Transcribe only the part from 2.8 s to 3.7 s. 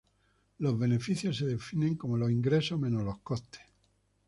los costes.